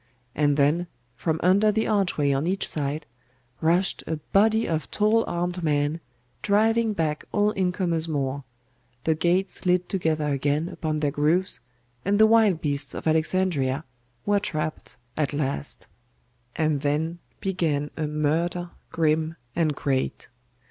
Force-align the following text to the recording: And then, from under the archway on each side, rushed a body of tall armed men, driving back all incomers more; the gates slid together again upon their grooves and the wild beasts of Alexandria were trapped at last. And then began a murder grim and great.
And 0.33 0.57
then, 0.57 0.87
from 1.15 1.39
under 1.43 1.71
the 1.71 1.85
archway 1.85 2.31
on 2.33 2.47
each 2.47 2.67
side, 2.67 3.05
rushed 3.61 4.03
a 4.07 4.15
body 4.15 4.67
of 4.67 4.89
tall 4.89 5.23
armed 5.27 5.61
men, 5.61 5.99
driving 6.41 6.93
back 6.93 7.25
all 7.31 7.51
incomers 7.51 8.07
more; 8.07 8.43
the 9.03 9.13
gates 9.13 9.53
slid 9.53 9.87
together 9.89 10.29
again 10.33 10.69
upon 10.69 11.01
their 11.01 11.11
grooves 11.11 11.59
and 12.03 12.17
the 12.17 12.25
wild 12.25 12.61
beasts 12.61 12.95
of 12.95 13.05
Alexandria 13.05 13.83
were 14.25 14.39
trapped 14.39 14.97
at 15.15 15.33
last. 15.33 15.85
And 16.55 16.81
then 16.81 17.19
began 17.39 17.91
a 17.95 18.07
murder 18.07 18.71
grim 18.91 19.35
and 19.55 19.75
great. 19.75 20.29